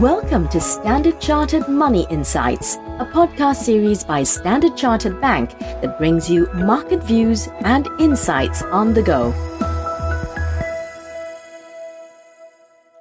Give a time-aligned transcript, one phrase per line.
[0.00, 6.28] Welcome to Standard Chartered Money Insights, a podcast series by Standard Chartered Bank that brings
[6.28, 9.32] you market views and insights on the go.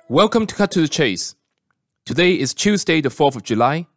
[0.07, 1.34] Welcome to Cut to the Chase.
[2.05, 3.88] Today is Tuesday, the 4th of July.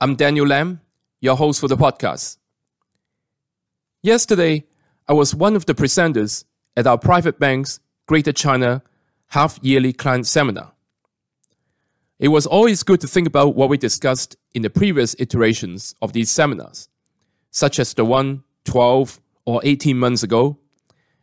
[0.00, 0.80] I'm Daniel Lam,
[1.20, 2.38] your host for the podcast.
[4.02, 4.64] Yesterday,
[5.06, 6.44] I was one of the presenters
[6.76, 7.78] at our private bank's
[8.08, 8.82] Greater China
[9.28, 10.72] half yearly client seminar.
[12.18, 16.12] It was always good to think about what we discussed in the previous iterations of
[16.12, 16.88] these seminars,
[17.50, 20.58] such as the one 12 or 18 months ago,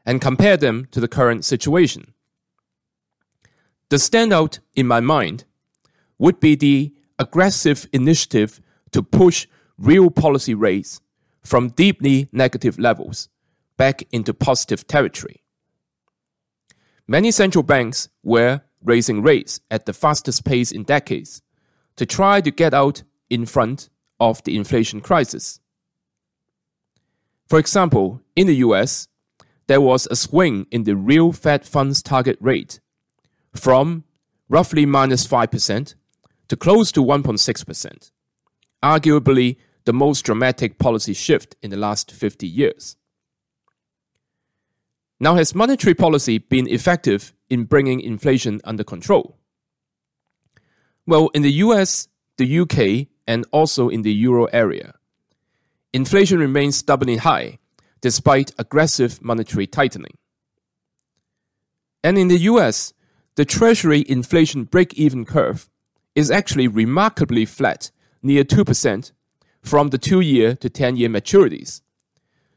[0.05, 2.13] and compare them to the current situation.
[3.89, 5.45] The standout in my mind
[6.17, 11.01] would be the aggressive initiative to push real policy rates
[11.43, 13.29] from deeply negative levels
[13.77, 15.43] back into positive territory.
[17.07, 21.41] Many central banks were raising rates at the fastest pace in decades
[21.95, 25.59] to try to get out in front of the inflation crisis.
[27.47, 29.07] For example, in the US,
[29.67, 32.79] there was a swing in the real Fed funds target rate
[33.53, 34.03] from
[34.49, 35.95] roughly minus 5%
[36.47, 38.11] to close to 1.6%,
[38.83, 42.97] arguably the most dramatic policy shift in the last 50 years.
[45.19, 49.37] Now, has monetary policy been effective in bringing inflation under control?
[51.05, 54.95] Well, in the US, the UK, and also in the euro area,
[55.93, 57.59] inflation remains stubbornly high
[57.99, 60.17] despite aggressive monetary tightening.
[62.03, 62.93] And in the US,
[63.35, 65.69] the Treasury inflation break even curve
[66.15, 67.91] is actually remarkably flat,
[68.23, 69.11] near 2%,
[69.61, 71.81] from the two year to 10 year maturities.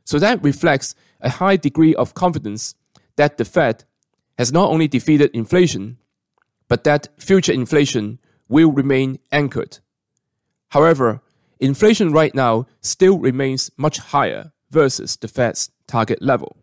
[0.05, 2.75] So that reflects a high degree of confidence
[3.17, 3.84] that the Fed
[4.38, 5.98] has not only defeated inflation,
[6.68, 8.18] but that future inflation
[8.48, 9.78] will remain anchored.
[10.68, 11.20] However,
[11.61, 16.56] inflation right now still remains much higher versus the Fed's target level.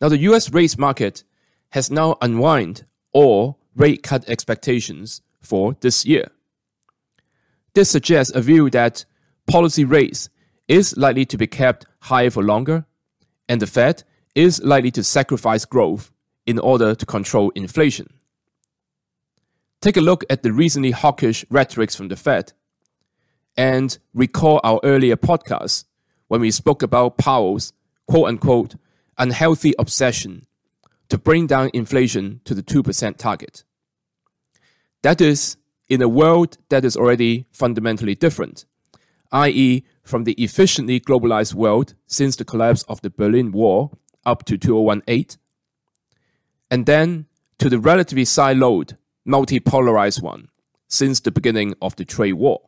[0.00, 1.24] Now, the US rates market
[1.70, 6.30] has now unwind all rate cut expectations for this year.
[7.74, 9.04] This suggests a view that
[9.46, 10.28] policy rates
[10.68, 12.86] is likely to be kept higher for longer,
[13.48, 14.04] and the Fed
[14.34, 16.12] is likely to sacrifice growth
[16.46, 18.08] in order to control inflation.
[19.80, 22.52] Take a look at the recently hawkish rhetorics from the Fed
[23.56, 25.84] and recall our earlier podcast
[26.28, 27.72] when we spoke about Powell's
[28.06, 28.74] quote unquote
[29.18, 30.46] unhealthy obsession
[31.08, 33.64] to bring down inflation to the 2% target.
[35.02, 35.56] That is,
[35.88, 38.64] in a world that is already fundamentally different,
[39.32, 44.58] i.e., from the efficiently globalized world since the collapse of the Berlin Wall up to
[44.58, 45.38] 2018,
[46.70, 47.26] and then
[47.58, 48.96] to the relatively siloed,
[49.26, 50.48] multipolarized one
[50.88, 52.60] since the beginning of the trade war.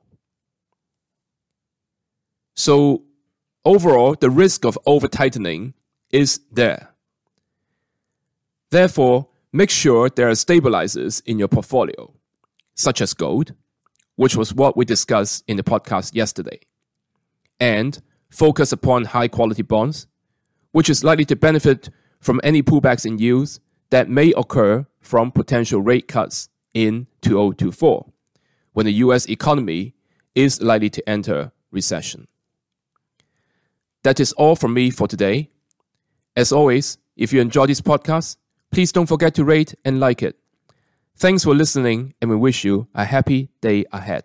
[2.55, 3.05] So,
[3.65, 5.75] overall, the risk of over tightening
[6.11, 6.91] is there.
[8.71, 12.15] Therefore, make sure there are stabilizers in your portfolio,
[12.75, 13.55] such as gold,
[14.17, 16.61] which was what we discussed in the podcast yesterday,
[17.61, 18.01] and
[18.31, 20.07] focus upon high quality bonds
[20.77, 21.89] which is likely to benefit
[22.21, 28.05] from any pullbacks in yields that may occur from potential rate cuts in 2024,
[28.75, 29.95] when the US economy
[30.35, 32.29] is likely to enter recession.
[34.03, 35.49] That is all from me for today.
[36.37, 38.37] As always, if you enjoy this podcast,
[38.71, 40.37] please don't forget to rate and like it.
[41.17, 44.25] Thanks for listening, and we wish you a happy day ahead.